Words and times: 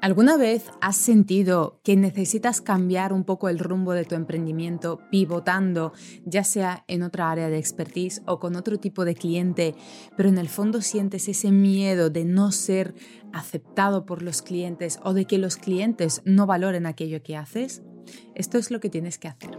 ¿Alguna 0.00 0.36
vez 0.36 0.70
has 0.80 0.96
sentido 0.96 1.80
que 1.82 1.96
necesitas 1.96 2.60
cambiar 2.60 3.12
un 3.12 3.24
poco 3.24 3.48
el 3.48 3.58
rumbo 3.58 3.94
de 3.94 4.04
tu 4.04 4.14
emprendimiento 4.14 5.00
pivotando, 5.10 5.92
ya 6.24 6.44
sea 6.44 6.84
en 6.86 7.02
otra 7.02 7.32
área 7.32 7.48
de 7.48 7.58
expertise 7.58 8.22
o 8.24 8.38
con 8.38 8.54
otro 8.54 8.78
tipo 8.78 9.04
de 9.04 9.16
cliente, 9.16 9.74
pero 10.16 10.28
en 10.28 10.38
el 10.38 10.48
fondo 10.48 10.82
sientes 10.82 11.26
ese 11.26 11.50
miedo 11.50 12.10
de 12.10 12.24
no 12.24 12.52
ser 12.52 12.94
aceptado 13.32 14.06
por 14.06 14.22
los 14.22 14.40
clientes 14.40 15.00
o 15.02 15.14
de 15.14 15.24
que 15.24 15.38
los 15.38 15.56
clientes 15.56 16.22
no 16.24 16.46
valoren 16.46 16.86
aquello 16.86 17.20
que 17.24 17.36
haces? 17.36 17.82
Esto 18.36 18.56
es 18.58 18.70
lo 18.70 18.78
que 18.78 18.90
tienes 18.90 19.18
que 19.18 19.26
hacer. 19.26 19.58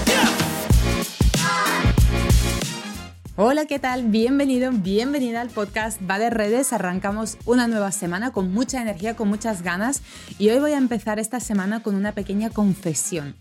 Hola, 3.37 3.65
¿qué 3.65 3.79
tal? 3.79 4.09
Bienvenido, 4.09 4.71
bienvenida 4.73 5.39
al 5.39 5.47
podcast 5.47 6.01
Va 6.07 6.19
de 6.19 6.29
Redes. 6.29 6.73
Arrancamos 6.73 7.37
una 7.45 7.69
nueva 7.69 7.93
semana 7.93 8.33
con 8.33 8.51
mucha 8.51 8.81
energía, 8.81 9.15
con 9.15 9.29
muchas 9.29 9.61
ganas 9.61 10.01
y 10.37 10.49
hoy 10.49 10.59
voy 10.59 10.71
a 10.73 10.77
empezar 10.77 11.17
esta 11.17 11.39
semana 11.39 11.81
con 11.81 11.95
una 11.95 12.11
pequeña 12.11 12.49
confesión. 12.49 13.37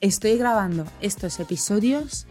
Estoy 0.00 0.38
grabando 0.38 0.86
estos 1.00 1.40
episodios 1.40 2.28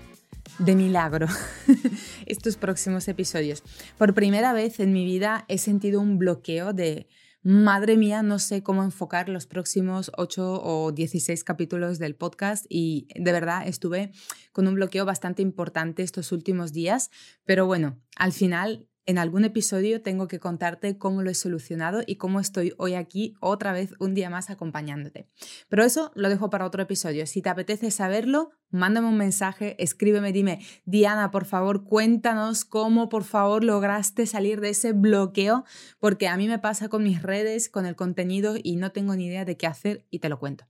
de 0.57 0.73
milagro, 0.73 1.27
estos 2.27 2.55
próximos 2.55 3.09
episodios. 3.09 3.61
Por 3.97 4.13
primera 4.13 4.53
vez 4.53 4.79
en 4.79 4.93
mi 4.93 5.03
vida 5.03 5.43
he 5.49 5.57
sentido 5.57 5.99
un 5.99 6.17
bloqueo 6.17 6.71
de 6.71 7.07
Madre 7.43 7.97
mía, 7.97 8.21
no 8.21 8.37
sé 8.37 8.61
cómo 8.61 8.83
enfocar 8.83 9.27
los 9.27 9.47
próximos 9.47 10.11
8 10.15 10.61
o 10.63 10.91
16 10.91 11.43
capítulos 11.43 11.97
del 11.97 12.15
podcast 12.15 12.67
y 12.69 13.07
de 13.15 13.31
verdad 13.31 13.67
estuve 13.67 14.11
con 14.51 14.67
un 14.67 14.75
bloqueo 14.75 15.05
bastante 15.05 15.41
importante 15.41 16.03
estos 16.03 16.31
últimos 16.31 16.71
días, 16.71 17.09
pero 17.43 17.65
bueno, 17.65 17.99
al 18.15 18.31
final 18.31 18.87
en 19.05 19.17
algún 19.17 19.45
episodio 19.45 20.01
tengo 20.01 20.27
que 20.27 20.39
contarte 20.39 20.97
cómo 20.97 21.21
lo 21.21 21.29
he 21.29 21.33
solucionado 21.35 22.01
y 22.05 22.15
cómo 22.15 22.39
estoy 22.39 22.73
hoy 22.77 22.93
aquí 22.93 23.35
otra 23.39 23.73
vez 23.73 23.93
un 23.99 24.13
día 24.13 24.29
más 24.29 24.49
acompañándote. 24.49 25.27
Pero 25.69 25.83
eso 25.83 26.11
lo 26.15 26.29
dejo 26.29 26.49
para 26.49 26.65
otro 26.65 26.83
episodio. 26.83 27.25
Si 27.25 27.41
te 27.41 27.49
apetece 27.49 27.91
saberlo, 27.91 28.51
mándame 28.69 29.07
un 29.07 29.17
mensaje, 29.17 29.75
escríbeme, 29.81 30.31
dime, 30.31 30.59
Diana, 30.85 31.31
por 31.31 31.45
favor, 31.45 31.83
cuéntanos 31.83 32.63
cómo 32.65 33.09
por 33.09 33.23
favor 33.23 33.63
lograste 33.63 34.25
salir 34.25 34.61
de 34.61 34.69
ese 34.69 34.93
bloqueo, 34.93 35.65
porque 35.99 36.27
a 36.27 36.37
mí 36.37 36.47
me 36.47 36.59
pasa 36.59 36.89
con 36.89 37.03
mis 37.03 37.21
redes, 37.21 37.69
con 37.69 37.85
el 37.85 37.95
contenido 37.95 38.55
y 38.61 38.75
no 38.75 38.91
tengo 38.91 39.15
ni 39.15 39.25
idea 39.25 39.45
de 39.45 39.57
qué 39.57 39.67
hacer 39.67 40.05
y 40.09 40.19
te 40.19 40.29
lo 40.29 40.39
cuento. 40.39 40.65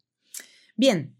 Bien, 0.75 1.15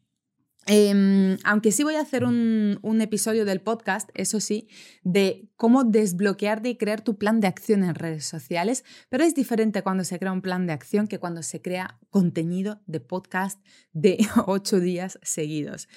Em, 0.68 1.38
aunque 1.44 1.72
sí 1.72 1.84
voy 1.84 1.96
a 1.96 2.02
hacer 2.02 2.24
un, 2.24 2.78
un, 2.84 3.02
episodio 3.02 3.46
del 3.46 3.62
podcast, 3.62 4.10
eso 4.14 4.40
sí, 4.40 4.68
de 5.04 5.50
cómo 5.56 5.84
desbloquear 5.84 6.66
y 6.68 6.78
crear 6.78 7.02
tu 7.02 7.18
plan 7.18 7.40
de 7.40 7.48
acción 7.48 7.84
en 7.84 7.96
redes 7.96 8.26
sociales, 8.26 8.86
pero 9.10 9.24
es 9.24 9.34
diferente 9.34 9.82
cuando 9.82 10.04
se 10.04 10.20
crea 10.20 10.32
un 10.32 10.44
plan 10.44 10.68
de 10.68 10.74
acción 10.74 11.08
que 11.08 11.18
cuando 11.18 11.42
se 11.42 11.62
crea 11.62 12.00
contenido 12.12 12.80
de 12.86 13.00
podcast 13.00 13.60
de 13.92 14.20
ocho 14.46 14.80
días 14.80 15.18
seguidos. 15.24 15.88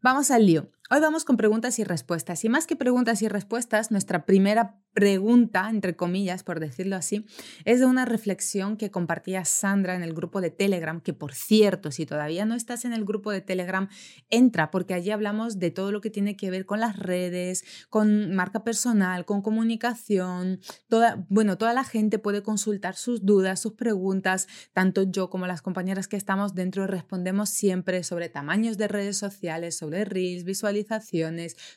Vamos 0.00 0.30
al 0.30 0.46
lío. 0.46 0.70
Hoy 0.90 1.00
vamos 1.00 1.24
con 1.24 1.38
preguntas 1.38 1.78
y 1.78 1.84
respuestas. 1.84 2.44
Y 2.44 2.50
más 2.50 2.66
que 2.66 2.76
preguntas 2.76 3.22
y 3.22 3.28
respuestas, 3.28 3.90
nuestra 3.90 4.26
primera 4.26 4.78
pregunta, 4.92 5.70
entre 5.70 5.96
comillas, 5.96 6.44
por 6.44 6.60
decirlo 6.60 6.94
así, 6.94 7.24
es 7.64 7.80
de 7.80 7.86
una 7.86 8.04
reflexión 8.04 8.76
que 8.76 8.90
compartía 8.90 9.46
Sandra 9.46 9.94
en 9.94 10.02
el 10.02 10.12
grupo 10.12 10.42
de 10.42 10.50
Telegram, 10.50 11.00
que 11.00 11.14
por 11.14 11.32
cierto, 11.32 11.90
si 11.90 12.04
todavía 12.04 12.44
no 12.44 12.54
estás 12.54 12.84
en 12.84 12.92
el 12.92 13.06
grupo 13.06 13.32
de 13.32 13.40
Telegram, 13.40 13.88
entra, 14.28 14.70
porque 14.70 14.92
allí 14.92 15.10
hablamos 15.10 15.58
de 15.58 15.70
todo 15.70 15.90
lo 15.90 16.02
que 16.02 16.10
tiene 16.10 16.36
que 16.36 16.50
ver 16.50 16.66
con 16.66 16.80
las 16.80 16.98
redes, 16.98 17.64
con 17.88 18.34
marca 18.34 18.62
personal, 18.62 19.24
con 19.24 19.40
comunicación. 19.40 20.60
Toda, 20.88 21.26
bueno, 21.30 21.56
toda 21.56 21.72
la 21.72 21.84
gente 21.84 22.18
puede 22.18 22.42
consultar 22.42 22.94
sus 22.94 23.24
dudas, 23.24 23.58
sus 23.58 23.72
preguntas, 23.72 24.48
tanto 24.74 25.04
yo 25.04 25.30
como 25.30 25.46
las 25.46 25.62
compañeras 25.62 26.08
que 26.08 26.16
estamos 26.16 26.54
dentro 26.54 26.86
respondemos 26.86 27.48
siempre 27.48 28.04
sobre 28.04 28.28
tamaños 28.28 28.76
de 28.76 28.86
redes 28.86 29.16
sociales, 29.16 29.78
sobre 29.78 30.04
reels, 30.04 30.44
visualizaciones 30.44 30.73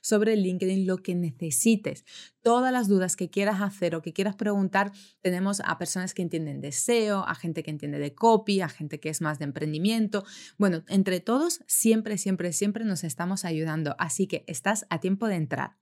sobre 0.02 0.36
LinkedIn, 0.36 0.88
lo 0.88 0.98
que 0.98 1.16
necesites. 1.16 2.06
Todas 2.42 2.72
las 2.72 2.88
dudas 2.88 3.16
que 3.16 3.30
quieras 3.30 3.62
hacer 3.62 3.96
o 3.96 4.02
que 4.02 4.14
quieras 4.14 4.36
preguntar, 4.36 4.92
tenemos 5.22 5.62
a 5.64 5.78
personas 5.78 6.14
que 6.14 6.22
entienden 6.22 6.62
de 6.62 6.72
SEO, 6.72 7.28
a 7.28 7.36
gente 7.36 7.64
que 7.64 7.72
entiende 7.72 8.00
de 8.00 8.16
copy, 8.16 8.62
a 8.62 8.70
gente 8.70 9.00
que 9.00 9.10
es 9.10 9.22
más 9.22 9.40
de 9.40 9.46
emprendimiento. 9.46 10.24
Bueno, 10.58 10.84
entre 10.88 11.20
todos, 11.20 11.62
siempre, 11.68 12.18
siempre, 12.18 12.54
siempre 12.54 12.86
nos 12.86 13.04
estamos 13.04 13.46
ayudando. 13.46 13.96
Así 14.00 14.28
que 14.28 14.44
estás 14.48 14.86
a 14.90 15.00
tiempo 15.00 15.28
de 15.28 15.36
entrar. 15.36 15.78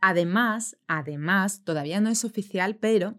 Además, 0.00 0.76
además, 0.86 1.62
todavía 1.64 2.00
no 2.00 2.10
es 2.10 2.24
oficial, 2.24 2.76
pero 2.76 3.18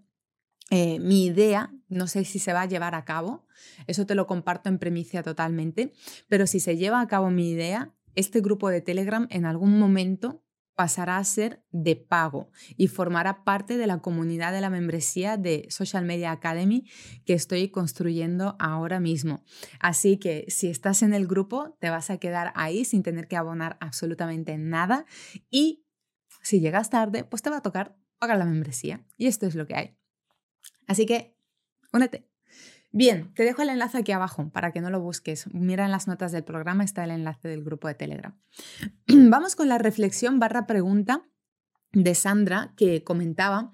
eh, 0.73 0.99
mi 0.99 1.25
idea, 1.25 1.73
no 1.89 2.07
sé 2.07 2.23
si 2.23 2.39
se 2.39 2.53
va 2.53 2.61
a 2.61 2.65
llevar 2.65 2.95
a 2.95 3.03
cabo, 3.03 3.45
eso 3.87 4.05
te 4.05 4.15
lo 4.15 4.25
comparto 4.25 4.69
en 4.69 4.79
premicia 4.79 5.21
totalmente, 5.21 5.91
pero 6.29 6.47
si 6.47 6.61
se 6.61 6.77
lleva 6.77 7.01
a 7.01 7.07
cabo 7.09 7.29
mi 7.29 7.51
idea, 7.51 7.91
este 8.15 8.41
grupo 8.41 8.69
de 8.69 8.81
Telegram 8.81 9.27
en 9.29 9.45
algún 9.45 9.79
momento 9.79 10.43
pasará 10.75 11.17
a 11.17 11.23
ser 11.23 11.63
de 11.71 11.95
pago 11.95 12.49
y 12.75 12.87
formará 12.87 13.43
parte 13.43 13.77
de 13.77 13.87
la 13.87 13.99
comunidad 13.99 14.51
de 14.51 14.61
la 14.61 14.69
membresía 14.69 15.37
de 15.37 15.67
Social 15.69 16.05
Media 16.05 16.31
Academy 16.31 16.89
que 17.25 17.33
estoy 17.33 17.69
construyendo 17.69 18.55
ahora 18.57 18.99
mismo. 18.99 19.43
Así 19.79 20.17
que 20.17 20.45
si 20.47 20.69
estás 20.69 21.03
en 21.03 21.13
el 21.13 21.27
grupo, 21.27 21.77
te 21.79 21.89
vas 21.89 22.09
a 22.09 22.17
quedar 22.17 22.51
ahí 22.55 22.85
sin 22.85 23.03
tener 23.03 23.27
que 23.27 23.37
abonar 23.37 23.77
absolutamente 23.79 24.57
nada 24.57 25.05
y 25.49 25.85
si 26.41 26.59
llegas 26.59 26.89
tarde, 26.89 27.23
pues 27.23 27.41
te 27.41 27.49
va 27.49 27.57
a 27.57 27.61
tocar 27.61 27.95
pagar 28.17 28.37
la 28.37 28.45
membresía. 28.45 29.05
Y 29.17 29.27
esto 29.27 29.45
es 29.45 29.55
lo 29.55 29.67
que 29.67 29.75
hay. 29.75 29.97
Así 30.87 31.05
que, 31.05 31.35
únete. 31.93 32.30
Bien, 32.93 33.33
te 33.35 33.43
dejo 33.43 33.61
el 33.61 33.69
enlace 33.69 33.99
aquí 33.99 34.11
abajo 34.11 34.49
para 34.49 34.71
que 34.71 34.81
no 34.81 34.89
lo 34.89 34.99
busques. 34.99 35.47
Mira 35.53 35.85
en 35.85 35.91
las 35.91 36.07
notas 36.07 36.33
del 36.33 36.43
programa, 36.43 36.83
está 36.83 37.05
el 37.05 37.11
enlace 37.11 37.47
del 37.47 37.63
grupo 37.63 37.87
de 37.87 37.95
Telegram. 37.95 38.37
Vamos 39.07 39.55
con 39.55 39.69
la 39.69 39.77
reflexión 39.77 40.39
barra 40.39 40.67
pregunta 40.67 41.25
de 41.93 42.15
Sandra 42.15 42.73
que 42.75 43.03
comentaba 43.03 43.71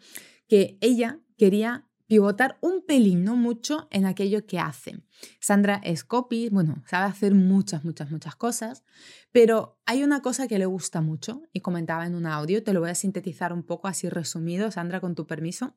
que 0.48 0.78
ella 0.82 1.20
quería 1.36 1.88
pivotar 2.06 2.58
un 2.62 2.86
pelín, 2.86 3.24
no 3.24 3.36
mucho, 3.36 3.88
en 3.92 4.06
aquello 4.06 4.46
que 4.46 4.60
hace. 4.60 5.04
Sandra 5.42 5.82
es 5.84 6.04
copy, 6.04 6.50
bueno, 6.50 6.84
sabe 6.88 7.06
hacer 7.06 7.34
muchas, 7.36 7.84
muchas, 7.84 8.12
muchas 8.12 8.36
cosas, 8.36 8.84
pero 9.32 9.78
hay 9.86 10.04
una 10.04 10.22
cosa 10.22 10.48
que 10.48 10.58
le 10.58 10.66
gusta 10.66 11.02
mucho 11.02 11.42
y 11.52 11.60
comentaba 11.62 12.06
en 12.06 12.16
un 12.16 12.26
audio, 12.26 12.64
te 12.64 12.72
lo 12.72 12.80
voy 12.80 12.92
a 12.92 12.96
sintetizar 12.96 13.52
un 13.52 13.64
poco 13.64 13.88
así 13.88 14.10
resumido, 14.10 14.72
Sandra, 14.72 15.02
con 15.02 15.16
tu 15.16 15.28
permiso. 15.28 15.76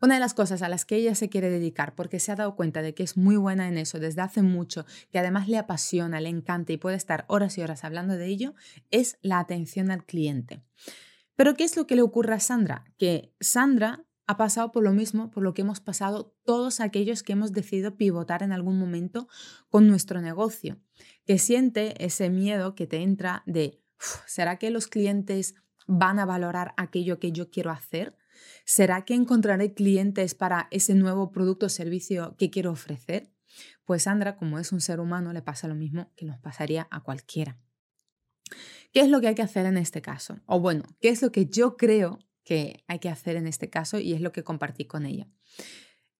Una 0.00 0.14
de 0.14 0.20
las 0.20 0.34
cosas 0.34 0.62
a 0.62 0.68
las 0.68 0.84
que 0.84 0.96
ella 0.96 1.14
se 1.14 1.28
quiere 1.28 1.50
dedicar, 1.50 1.94
porque 1.94 2.20
se 2.20 2.32
ha 2.32 2.36
dado 2.36 2.56
cuenta 2.56 2.82
de 2.82 2.94
que 2.94 3.02
es 3.02 3.16
muy 3.16 3.36
buena 3.36 3.68
en 3.68 3.78
eso 3.78 3.98
desde 3.98 4.22
hace 4.22 4.42
mucho, 4.42 4.86
que 5.10 5.18
además 5.18 5.48
le 5.48 5.58
apasiona, 5.58 6.20
le 6.20 6.28
encanta 6.28 6.72
y 6.72 6.76
puede 6.76 6.96
estar 6.96 7.24
horas 7.28 7.56
y 7.58 7.62
horas 7.62 7.84
hablando 7.84 8.16
de 8.16 8.26
ello, 8.26 8.54
es 8.90 9.18
la 9.22 9.38
atención 9.38 9.90
al 9.90 10.04
cliente. 10.04 10.62
Pero 11.36 11.54
¿qué 11.54 11.64
es 11.64 11.76
lo 11.76 11.86
que 11.86 11.96
le 11.96 12.02
ocurre 12.02 12.34
a 12.34 12.40
Sandra? 12.40 12.84
Que 12.98 13.34
Sandra 13.40 14.04
ha 14.26 14.36
pasado 14.36 14.70
por 14.70 14.84
lo 14.84 14.92
mismo, 14.92 15.30
por 15.30 15.42
lo 15.42 15.54
que 15.54 15.62
hemos 15.62 15.80
pasado 15.80 16.36
todos 16.44 16.78
aquellos 16.78 17.24
que 17.24 17.32
hemos 17.32 17.52
decidido 17.52 17.96
pivotar 17.96 18.44
en 18.44 18.52
algún 18.52 18.78
momento 18.78 19.26
con 19.70 19.88
nuestro 19.88 20.20
negocio, 20.20 20.78
que 21.26 21.38
siente 21.38 22.04
ese 22.04 22.30
miedo 22.30 22.76
que 22.76 22.86
te 22.86 22.98
entra 22.98 23.42
de, 23.46 23.82
¿será 24.26 24.56
que 24.56 24.70
los 24.70 24.86
clientes 24.86 25.56
van 25.88 26.20
a 26.20 26.26
valorar 26.26 26.74
aquello 26.76 27.18
que 27.18 27.32
yo 27.32 27.50
quiero 27.50 27.70
hacer? 27.70 28.16
¿Será 28.64 29.04
que 29.04 29.14
encontraré 29.14 29.74
clientes 29.74 30.34
para 30.34 30.68
ese 30.70 30.94
nuevo 30.94 31.32
producto 31.32 31.66
o 31.66 31.68
servicio 31.68 32.36
que 32.38 32.50
quiero 32.50 32.72
ofrecer? 32.72 33.32
Pues 33.84 34.04
Sandra, 34.04 34.36
como 34.36 34.58
es 34.58 34.72
un 34.72 34.80
ser 34.80 35.00
humano, 35.00 35.32
le 35.32 35.42
pasa 35.42 35.68
lo 35.68 35.74
mismo 35.74 36.12
que 36.16 36.26
nos 36.26 36.38
pasaría 36.38 36.86
a 36.90 37.02
cualquiera. 37.02 37.58
¿Qué 38.92 39.00
es 39.00 39.08
lo 39.08 39.20
que 39.20 39.28
hay 39.28 39.34
que 39.34 39.42
hacer 39.42 39.66
en 39.66 39.76
este 39.76 40.02
caso? 40.02 40.40
O 40.46 40.60
bueno, 40.60 40.84
¿qué 41.00 41.08
es 41.08 41.22
lo 41.22 41.32
que 41.32 41.46
yo 41.46 41.76
creo 41.76 42.18
que 42.44 42.84
hay 42.88 42.98
que 42.98 43.08
hacer 43.08 43.36
en 43.36 43.46
este 43.46 43.70
caso 43.70 43.98
y 43.98 44.12
es 44.12 44.20
lo 44.20 44.32
que 44.32 44.44
compartí 44.44 44.86
con 44.86 45.06
ella? 45.06 45.28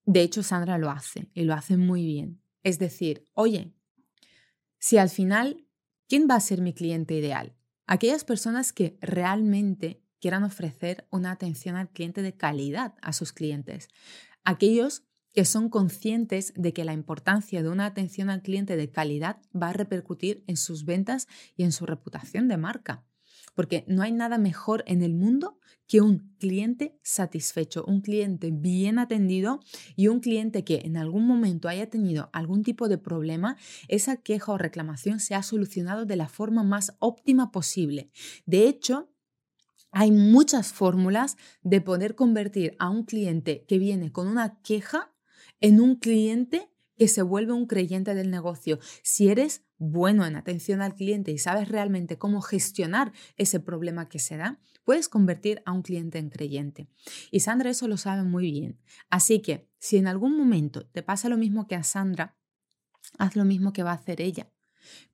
De 0.05 0.23
hecho, 0.23 0.43
Sandra 0.43 0.79
lo 0.79 0.91
hace 0.91 1.31
y 1.35 1.45
lo 1.45 1.55
hace 1.55 1.77
muy 1.77 2.05
bien. 2.05 2.43
Es 2.63 2.79
decir, 2.79 3.25
oye, 3.35 3.73
si 4.79 4.99
al 4.99 5.11
final, 5.11 5.67
¿quién 6.09 6.27
va 6.29 6.37
a 6.37 6.41
ser 6.41 6.61
mi 6.61 6.73
cliente 6.75 7.15
ideal? 7.15 7.57
Aquellas 7.87 8.25
personas 8.25 8.73
que 8.73 8.99
realmente 9.01 10.03
quieran 10.21 10.45
ofrecer 10.45 11.07
una 11.11 11.33
atención 11.33 11.77
al 11.77 11.91
cliente 11.91 12.23
de 12.23 12.37
calidad 12.37 12.95
a 13.03 13.13
sus 13.13 13.33
clientes. 13.33 13.89
Aquellos 14.45 15.05
que 15.33 15.45
son 15.45 15.69
conscientes 15.69 16.53
de 16.57 16.73
que 16.73 16.85
la 16.85 16.93
importancia 16.93 17.63
de 17.63 17.69
una 17.69 17.87
atención 17.87 18.31
al 18.31 18.43
cliente 18.43 18.77
de 18.77 18.91
calidad 18.91 19.39
va 19.55 19.69
a 19.69 19.73
repercutir 19.73 20.43
en 20.47 20.57
sus 20.57 20.85
ventas 20.85 21.29
y 21.57 21.63
en 21.63 21.73
su 21.73 21.87
reputación 21.87 22.49
de 22.49 22.57
marca. 22.57 23.05
porque 23.55 23.85
no 23.89 24.03
hay 24.03 24.13
nada 24.13 24.39
mejor 24.39 24.85
en 24.87 25.03
el 25.03 25.15
mundo 25.15 25.59
que 25.87 26.01
un 26.01 26.35
cliente 26.39 26.99
satisfecho, 27.03 27.85
un 27.85 28.01
cliente 28.01 28.51
bien 28.53 28.99
atendido 28.99 29.61
y 29.97 30.07
un 30.07 30.21
cliente 30.21 30.63
que 30.65 30.83
en 30.85 30.97
algún 30.97 31.27
momento 31.27 31.69
haya 31.69 31.91
tenido 31.91 32.31
algún 32.33 32.63
tipo 32.63 32.89
de 32.89 32.97
problema, 32.97 33.57
esa 33.89 34.17
queja 34.17 34.53
o 34.53 34.59
reclamación 34.59 35.19
se 35.19 35.35
ha 35.35 35.43
solucionado 35.43 36.07
de 36.07 36.17
la 36.17 36.29
forma 36.29 36.63
más 36.63 36.95
óptima 37.01 37.51
posible. 37.51 38.11
De 38.47 38.69
hecho, 38.69 39.10
hay 39.93 40.11
muchas 40.11 40.73
fórmulas 40.73 41.37
de 41.63 41.81
poder 41.81 42.15
convertir 42.15 42.77
a 42.79 42.91
un 42.91 43.05
cliente 43.05 43.65
que 43.67 43.79
viene 43.79 44.13
con 44.13 44.29
una 44.29 44.61
queja 44.63 45.13
en 45.61 45.81
un 45.81 45.97
cliente 45.97 46.71
que 46.97 47.09
se 47.09 47.23
vuelve 47.23 47.55
un 47.55 47.67
creyente 47.67 48.15
del 48.15 48.31
negocio. 48.31 48.79
Si 49.03 49.31
eres 49.31 49.65
bueno 49.79 50.27
en 50.27 50.37
atención 50.37 50.83
al 50.83 50.95
cliente 50.95 51.33
y 51.33 51.39
sabes 51.39 51.69
realmente 51.69 52.19
cómo 52.19 52.43
gestionar 52.43 53.13
ese 53.37 53.59
problema 53.59 54.09
que 54.09 54.19
se 54.19 54.37
da, 54.37 54.61
puedes 54.85 55.09
convertir 55.09 55.63
a 55.65 55.73
un 55.73 55.81
cliente 55.81 56.19
en 56.19 56.29
creyente. 56.29 56.89
Y 57.31 57.41
Sandra 57.41 57.71
eso 57.71 57.89
lo 57.89 57.97
sabe 57.97 58.23
muy 58.23 58.51
bien. 58.51 58.79
Así 59.09 59.41
que 59.41 59.67
si 59.79 59.97
en 59.97 60.09
algún 60.09 60.37
momento 60.37 60.87
te 60.89 61.03
pasa 61.03 61.31
lo 61.31 61.39
mismo 61.39 61.67
que 61.67 61.75
a 61.75 61.85
Sandra, 61.85 62.37
haz 63.19 63.35
lo 63.35 63.47
mismo 63.47 63.73
que 63.73 63.83
va 63.83 63.93
a 63.93 63.95
hacer 63.95 64.21
ella. 64.21 64.51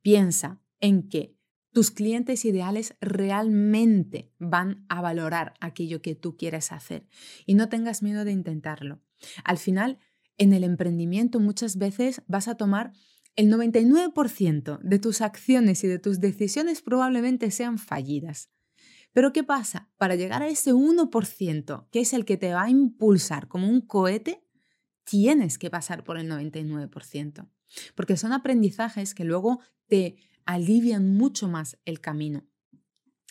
Piensa 0.02 0.60
en 0.80 1.08
que 1.08 1.35
tus 1.76 1.90
clientes 1.90 2.46
ideales 2.46 2.96
realmente 3.02 4.32
van 4.38 4.86
a 4.88 5.02
valorar 5.02 5.52
aquello 5.60 6.00
que 6.00 6.14
tú 6.14 6.34
quieres 6.34 6.72
hacer 6.72 7.06
y 7.44 7.52
no 7.52 7.68
tengas 7.68 8.02
miedo 8.02 8.24
de 8.24 8.32
intentarlo. 8.32 9.02
Al 9.44 9.58
final, 9.58 9.98
en 10.38 10.54
el 10.54 10.64
emprendimiento 10.64 11.38
muchas 11.38 11.76
veces 11.76 12.22
vas 12.28 12.48
a 12.48 12.54
tomar 12.54 12.94
el 13.34 13.52
99% 13.52 14.78
de 14.80 14.98
tus 14.98 15.20
acciones 15.20 15.84
y 15.84 15.86
de 15.86 15.98
tus 15.98 16.18
decisiones 16.18 16.80
probablemente 16.80 17.50
sean 17.50 17.76
fallidas. 17.76 18.48
Pero 19.12 19.34
¿qué 19.34 19.44
pasa? 19.44 19.90
Para 19.98 20.14
llegar 20.14 20.42
a 20.42 20.48
ese 20.48 20.72
1%, 20.72 21.88
que 21.90 22.00
es 22.00 22.14
el 22.14 22.24
que 22.24 22.38
te 22.38 22.54
va 22.54 22.62
a 22.62 22.70
impulsar 22.70 23.48
como 23.48 23.68
un 23.68 23.82
cohete, 23.82 24.42
tienes 25.04 25.58
que 25.58 25.68
pasar 25.68 26.04
por 26.04 26.16
el 26.16 26.30
99%. 26.30 27.50
Porque 27.94 28.16
son 28.16 28.32
aprendizajes 28.32 29.14
que 29.14 29.24
luego 29.24 29.60
te 29.88 30.16
alivian 30.46 31.14
mucho 31.14 31.48
más 31.48 31.76
el 31.84 32.00
camino. 32.00 32.44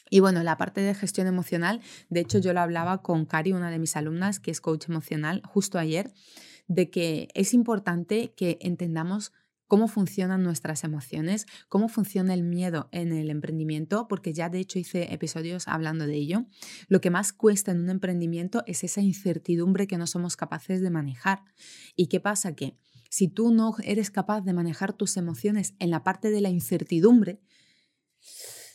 Y 0.10 0.20
bueno, 0.20 0.44
la 0.44 0.58
parte 0.58 0.82
de 0.82 0.94
gestión 0.94 1.26
emocional, 1.26 1.82
de 2.10 2.20
hecho 2.20 2.38
yo 2.38 2.54
lo 2.54 2.62
hablaba 2.62 3.02
con 3.02 3.26
Cari, 3.26 3.54
una 3.54 3.72
de 3.72 3.80
mis 3.80 3.96
alumnas, 3.96 4.40
que 4.40 4.52
es 4.52 4.62
coach 4.62 4.88
emocional, 4.88 5.42
justo 5.46 5.80
ayer, 5.80 6.12
de 6.68 6.90
que 6.90 7.30
es 7.34 7.54
importante 7.54 8.34
que 8.36 8.60
entendamos 8.62 9.32
cómo 9.68 9.88
funcionan 9.88 10.44
nuestras 10.44 10.84
emociones, 10.84 11.48
cómo 11.70 11.90
funciona 11.90 12.34
el 12.34 12.44
miedo 12.44 12.88
en 12.92 13.14
el 13.14 13.32
emprendimiento, 13.32 14.08
porque 14.08 14.32
ya 14.32 14.50
de 14.50 14.60
hecho 14.60 14.78
hice 14.78 15.14
episodios 15.14 15.68
hablando 15.68 16.06
de 16.06 16.16
ello. 16.16 16.46
Lo 16.88 17.02
que 17.02 17.10
más 17.10 17.34
cuesta 17.34 17.72
en 17.72 17.82
un 17.82 17.90
emprendimiento 17.90 18.64
es 18.68 18.84
esa 18.84 19.02
incertidumbre 19.02 19.88
que 19.88 19.98
no 19.98 20.06
somos 20.06 20.38
capaces 20.38 20.82
de 20.82 20.92
manejar. 20.92 21.44
¿Y 21.96 22.08
qué 22.08 22.20
pasa? 22.20 22.56
Que 22.56 22.78
si 23.16 23.30
tú 23.30 23.54
no 23.54 23.74
eres 23.86 24.12
capaz 24.12 24.42
de 24.42 24.52
manejar 24.52 24.92
tus 24.92 25.16
emociones 25.16 25.74
en 25.80 25.90
la 25.90 26.04
parte 26.04 26.32
de 26.32 26.42
la 26.42 26.50
incertidumbre, 26.50 27.40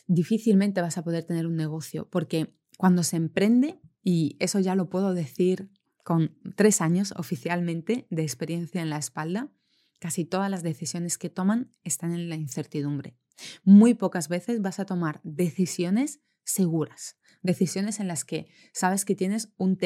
difícilmente 0.07 0.81
vas 0.81 0.97
a 0.97 1.03
poder 1.03 1.25
tener 1.25 1.45
un 1.45 1.55
negocio, 1.55 2.09
porque 2.09 2.57
cuando 2.75 3.03
se 3.03 3.17
emprende, 3.17 3.79
y 4.01 4.37
eso 4.39 4.59
ya 4.59 4.73
lo 4.73 4.89
puedo 4.89 5.13
decir 5.13 5.69
con 6.03 6.39
tres 6.55 6.81
años 6.81 7.13
oficialmente 7.17 8.07
de 8.09 8.23
experiencia 8.23 8.81
en 8.81 8.89
la 8.89 8.97
espalda, 8.97 9.53
casi 9.99 10.25
todas 10.25 10.49
las 10.49 10.63
decisiones 10.63 11.19
que 11.19 11.29
toman 11.29 11.69
están 11.83 12.11
en 12.11 12.27
la 12.27 12.35
incertidumbre. 12.35 13.15
Muy 13.63 13.93
pocas 13.93 14.27
veces 14.27 14.59
vas 14.59 14.79
a 14.79 14.85
tomar 14.85 15.21
decisiones 15.23 16.19
seguras, 16.43 17.15
decisiones 17.43 17.99
en 17.99 18.07
las 18.07 18.25
que 18.25 18.47
sabes 18.73 19.05
que 19.05 19.13
tienes 19.13 19.53
un, 19.57 19.77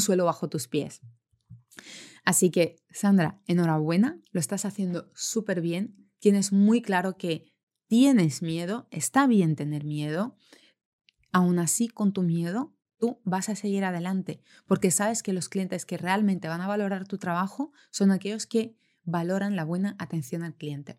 suelo 0.00 0.26
bajo 0.26 0.50
tus 0.50 0.68
pies. 0.68 1.00
Así 2.28 2.50
que, 2.50 2.76
Sandra, 2.90 3.40
enhorabuena, 3.46 4.20
lo 4.32 4.40
estás 4.40 4.66
haciendo 4.66 5.10
súper 5.14 5.62
bien, 5.62 6.10
tienes 6.18 6.52
muy 6.52 6.82
claro 6.82 7.16
que 7.16 7.54
tienes 7.86 8.42
miedo, 8.42 8.86
está 8.90 9.26
bien 9.26 9.56
tener 9.56 9.86
miedo, 9.86 10.36
aún 11.32 11.58
así 11.58 11.88
con 11.88 12.12
tu 12.12 12.20
miedo 12.20 12.76
tú 12.98 13.18
vas 13.24 13.48
a 13.48 13.56
seguir 13.56 13.82
adelante, 13.82 14.42
porque 14.66 14.90
sabes 14.90 15.22
que 15.22 15.32
los 15.32 15.48
clientes 15.48 15.86
que 15.86 15.96
realmente 15.96 16.48
van 16.48 16.60
a 16.60 16.68
valorar 16.68 17.08
tu 17.08 17.16
trabajo 17.16 17.72
son 17.90 18.10
aquellos 18.10 18.44
que 18.44 18.76
valoran 19.04 19.56
la 19.56 19.64
buena 19.64 19.96
atención 19.98 20.42
al 20.42 20.54
cliente. 20.54 20.98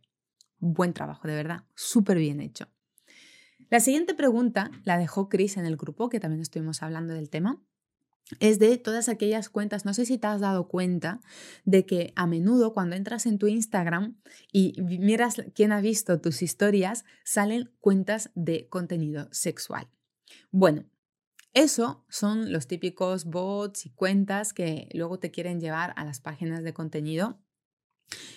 Buen 0.58 0.94
trabajo, 0.94 1.28
de 1.28 1.36
verdad, 1.36 1.66
súper 1.76 2.18
bien 2.18 2.42
hecho. 2.42 2.70
La 3.70 3.82
siguiente 3.82 4.16
pregunta 4.16 4.72
la 4.84 4.98
dejó 4.98 5.30
Chris 5.30 5.58
en 5.58 5.68
el 5.68 5.78
grupo, 5.78 6.10
que 6.10 6.20
también 6.20 6.42
estuvimos 6.42 6.82
hablando 6.82 7.14
del 7.14 7.30
tema. 7.30 7.62
Es 8.40 8.60
de 8.60 8.78
todas 8.78 9.10
aquellas 9.10 9.50
cuentas, 9.50 9.86
no 9.86 9.94
sé 9.94 10.06
si 10.06 10.20
te 10.20 10.28
has 10.28 10.40
dado 10.40 10.68
cuenta 10.68 11.20
de 11.66 11.86
que 11.86 12.14
a 12.16 12.28
menudo 12.28 12.74
cuando 12.74 12.96
entras 12.96 13.26
en 13.26 13.40
tu 13.40 13.48
Instagram 13.48 14.20
y 14.52 14.80
miras 14.82 15.42
quién 15.56 15.72
ha 15.72 15.82
visto 15.82 16.22
tus 16.22 16.44
historias, 16.44 17.06
salen 17.24 17.72
cuentas 17.80 18.30
de 18.36 18.68
contenido 18.70 19.28
sexual. 19.32 19.88
Bueno, 20.52 20.86
eso 21.54 22.06
son 22.08 22.52
los 22.52 22.68
típicos 22.68 23.26
bots 23.26 23.88
y 23.88 23.90
cuentas 23.90 24.54
que 24.54 24.88
luego 24.94 25.18
te 25.18 25.32
quieren 25.32 25.60
llevar 25.60 25.94
a 25.96 26.06
las 26.06 26.20
páginas 26.20 26.64
de 26.64 26.74
contenido 26.74 27.40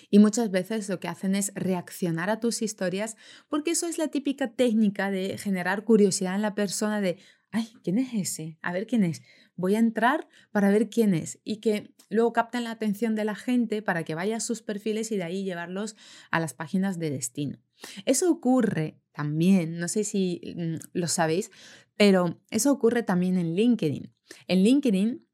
y 0.09 0.19
muchas 0.19 0.51
veces 0.51 0.89
lo 0.89 0.99
que 0.99 1.07
hacen 1.07 1.35
es 1.35 1.51
reaccionar 1.55 2.29
a 2.29 2.39
tus 2.39 2.61
historias 2.61 3.15
porque 3.49 3.71
eso 3.71 3.87
es 3.87 3.97
la 3.97 4.07
típica 4.07 4.51
técnica 4.51 5.11
de 5.11 5.37
generar 5.37 5.83
curiosidad 5.83 6.35
en 6.35 6.41
la 6.41 6.55
persona 6.55 7.01
de, 7.01 7.17
ay, 7.53 7.69
¿quién 7.83 7.99
es 7.99 8.13
ese? 8.13 8.57
A 8.61 8.73
ver 8.73 8.87
quién 8.87 9.03
es. 9.03 9.21
Voy 9.55 9.75
a 9.75 9.79
entrar 9.79 10.27
para 10.51 10.69
ver 10.69 10.89
quién 10.89 11.13
es 11.13 11.39
y 11.43 11.57
que 11.57 11.93
luego 12.09 12.33
capten 12.33 12.63
la 12.63 12.71
atención 12.71 13.15
de 13.15 13.25
la 13.25 13.35
gente 13.35 13.83
para 13.83 14.03
que 14.03 14.15
vaya 14.15 14.37
a 14.37 14.41
sus 14.41 14.63
perfiles 14.63 15.11
y 15.11 15.17
de 15.17 15.23
ahí 15.23 15.43
llevarlos 15.43 15.95
a 16.31 16.39
las 16.39 16.53
páginas 16.53 16.97
de 16.97 17.11
destino. 17.11 17.59
Eso 18.05 18.29
ocurre 18.31 18.99
también, 19.13 19.77
no 19.77 19.87
sé 19.87 20.03
si 20.03 20.41
mm, 20.57 20.75
lo 20.93 21.07
sabéis, 21.07 21.51
pero 21.95 22.41
eso 22.49 22.71
ocurre 22.71 23.03
también 23.03 23.37
en 23.37 23.55
LinkedIn. 23.55 24.11
En 24.47 24.63
LinkedIn 24.63 25.27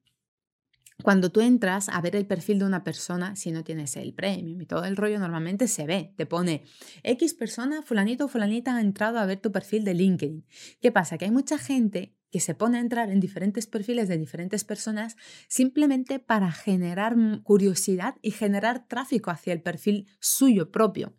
cuando 1.04 1.32
tú 1.32 1.42
entras 1.42 1.88
a 1.90 2.02
ver 2.02 2.16
el 2.16 2.26
perfil 2.26 2.60
de 2.60 2.66
una 2.66 2.84
persona, 2.84 3.36
si 3.36 3.52
no 3.52 3.64
tienes 3.64 3.96
el 3.96 4.14
premium 4.14 4.62
y 4.62 4.66
todo 4.66 4.84
el 4.84 4.98
rollo, 4.98 5.20
normalmente 5.20 5.68
se 5.68 5.86
ve, 5.86 6.14
te 6.18 6.26
pone 6.26 6.64
X 7.04 7.34
persona, 7.34 7.82
fulanito 7.82 8.26
o 8.26 8.28
fulanita 8.28 8.76
ha 8.76 8.82
entrado 8.82 9.20
a 9.20 9.26
ver 9.26 9.40
tu 9.40 9.52
perfil 9.52 9.86
de 9.86 9.94
LinkedIn. 9.94 10.46
¿Qué 10.82 10.92
pasa? 10.92 11.18
Que 11.18 11.26
hay 11.26 11.32
mucha 11.32 11.58
gente 11.58 12.16
que 12.32 12.40
se 12.40 12.54
pone 12.54 12.78
a 12.78 12.82
entrar 12.82 13.10
en 13.10 13.20
diferentes 13.20 13.66
perfiles 13.66 14.08
de 14.08 14.18
diferentes 14.18 14.64
personas 14.64 15.16
simplemente 15.48 16.20
para 16.20 16.52
generar 16.52 17.16
curiosidad 17.44 18.16
y 18.22 18.32
generar 18.32 18.88
tráfico 18.88 19.32
hacia 19.32 19.54
el 19.54 19.62
perfil 19.62 20.08
suyo 20.20 20.72
propio. 20.72 21.19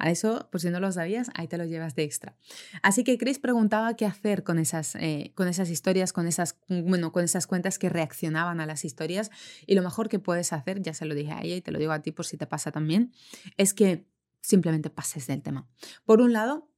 A 0.00 0.10
eso, 0.10 0.48
por 0.50 0.60
si 0.60 0.70
no 0.70 0.80
lo 0.80 0.90
sabías, 0.90 1.30
ahí 1.34 1.46
te 1.46 1.58
lo 1.58 1.64
llevas 1.64 1.94
de 1.94 2.02
extra. 2.04 2.34
Así 2.82 3.04
que 3.04 3.18
Chris 3.18 3.38
preguntaba 3.38 3.94
qué 3.94 4.06
hacer 4.06 4.42
con 4.42 4.58
esas, 4.58 4.94
eh, 4.96 5.32
con 5.34 5.46
esas 5.46 5.68
historias, 5.68 6.12
con 6.12 6.26
esas, 6.26 6.56
bueno, 6.68 7.12
con 7.12 7.22
esas 7.22 7.46
cuentas 7.46 7.78
que 7.78 7.88
reaccionaban 7.90 8.60
a 8.60 8.66
las 8.66 8.84
historias. 8.84 9.30
Y 9.66 9.74
lo 9.74 9.82
mejor 9.82 10.08
que 10.08 10.18
puedes 10.18 10.52
hacer, 10.52 10.80
ya 10.80 10.94
se 10.94 11.04
lo 11.04 11.14
dije 11.14 11.32
a 11.32 11.42
ella 11.42 11.56
y 11.56 11.60
te 11.60 11.70
lo 11.70 11.78
digo 11.78 11.92
a 11.92 12.00
ti 12.00 12.12
por 12.12 12.26
si 12.26 12.36
te 12.36 12.46
pasa 12.46 12.72
también, 12.72 13.12
es 13.58 13.74
que 13.74 14.06
simplemente 14.40 14.88
pases 14.88 15.26
del 15.26 15.42
tema. 15.42 15.68
Por 16.04 16.20
un 16.20 16.32
lado, 16.32 16.70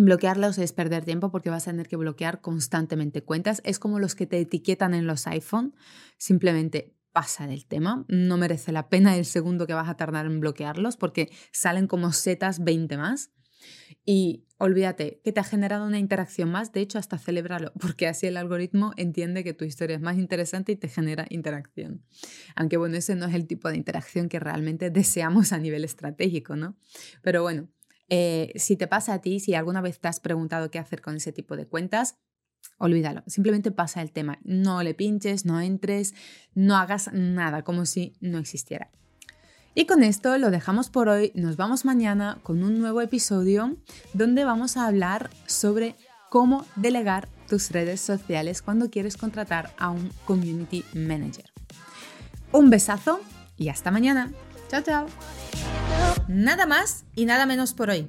Bloquearlos 0.00 0.58
es 0.58 0.72
perder 0.72 1.04
tiempo 1.04 1.32
porque 1.32 1.50
vas 1.50 1.66
a 1.66 1.72
tener 1.72 1.88
que 1.88 1.96
bloquear 1.96 2.40
constantemente 2.40 3.24
cuentas. 3.24 3.60
Es 3.64 3.80
como 3.80 3.98
los 3.98 4.14
que 4.14 4.28
te 4.28 4.38
etiquetan 4.38 4.94
en 4.94 5.08
los 5.08 5.26
iPhone. 5.26 5.74
Simplemente 6.18 6.94
pasa 7.18 7.48
del 7.48 7.66
tema, 7.66 8.04
no 8.06 8.36
merece 8.36 8.70
la 8.70 8.88
pena 8.88 9.16
el 9.16 9.24
segundo 9.24 9.66
que 9.66 9.74
vas 9.74 9.88
a 9.88 9.96
tardar 9.96 10.26
en 10.26 10.38
bloquearlos 10.38 10.96
porque 10.96 11.32
salen 11.50 11.88
como 11.88 12.12
setas 12.12 12.62
20 12.62 12.96
más. 12.96 13.32
Y 14.04 14.44
olvídate 14.56 15.20
que 15.24 15.32
te 15.32 15.40
ha 15.40 15.42
generado 15.42 15.84
una 15.84 15.98
interacción 15.98 16.48
más, 16.48 16.70
de 16.70 16.80
hecho 16.80 16.96
hasta 16.96 17.18
celébralo, 17.18 17.72
porque 17.80 18.06
así 18.06 18.28
el 18.28 18.36
algoritmo 18.36 18.92
entiende 18.96 19.42
que 19.42 19.52
tu 19.52 19.64
historia 19.64 19.96
es 19.96 20.00
más 20.00 20.16
interesante 20.16 20.70
y 20.70 20.76
te 20.76 20.86
genera 20.86 21.26
interacción. 21.28 22.04
Aunque 22.54 22.76
bueno, 22.76 22.96
ese 22.96 23.16
no 23.16 23.26
es 23.26 23.34
el 23.34 23.48
tipo 23.48 23.68
de 23.68 23.76
interacción 23.76 24.28
que 24.28 24.38
realmente 24.38 24.88
deseamos 24.90 25.52
a 25.52 25.58
nivel 25.58 25.82
estratégico, 25.82 26.54
¿no? 26.54 26.76
Pero 27.22 27.42
bueno, 27.42 27.68
eh, 28.10 28.52
si 28.54 28.76
te 28.76 28.86
pasa 28.86 29.14
a 29.14 29.20
ti, 29.20 29.40
si 29.40 29.54
alguna 29.54 29.80
vez 29.80 29.98
te 29.98 30.06
has 30.06 30.20
preguntado 30.20 30.70
qué 30.70 30.78
hacer 30.78 31.02
con 31.02 31.16
ese 31.16 31.32
tipo 31.32 31.56
de 31.56 31.66
cuentas, 31.66 32.16
Olvídalo, 32.78 33.22
simplemente 33.26 33.70
pasa 33.70 34.02
el 34.02 34.12
tema. 34.12 34.38
No 34.44 34.82
le 34.82 34.94
pinches, 34.94 35.44
no 35.44 35.60
entres, 35.60 36.14
no 36.54 36.76
hagas 36.76 37.10
nada 37.12 37.62
como 37.62 37.86
si 37.86 38.16
no 38.20 38.38
existiera. 38.38 38.90
Y 39.74 39.86
con 39.86 40.02
esto 40.02 40.36
lo 40.38 40.50
dejamos 40.50 40.90
por 40.90 41.08
hoy. 41.08 41.32
Nos 41.34 41.56
vamos 41.56 41.84
mañana 41.84 42.38
con 42.42 42.62
un 42.62 42.78
nuevo 42.80 43.00
episodio 43.00 43.76
donde 44.12 44.44
vamos 44.44 44.76
a 44.76 44.86
hablar 44.86 45.30
sobre 45.46 45.94
cómo 46.30 46.66
delegar 46.76 47.28
tus 47.48 47.70
redes 47.70 48.00
sociales 48.00 48.62
cuando 48.62 48.90
quieres 48.90 49.16
contratar 49.16 49.72
a 49.78 49.90
un 49.90 50.10
community 50.24 50.84
manager. 50.94 51.44
Un 52.52 52.70
besazo 52.70 53.20
y 53.56 53.68
hasta 53.68 53.90
mañana. 53.90 54.32
Chao, 54.68 54.82
chao. 54.82 55.06
Nada 56.28 56.66
más 56.66 57.04
y 57.14 57.24
nada 57.24 57.46
menos 57.46 57.72
por 57.72 57.90
hoy. 57.90 58.08